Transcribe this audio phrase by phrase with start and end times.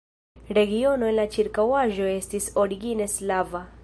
[0.59, 3.63] Regiono en la ĉirkaŭaĵo estis origine slava.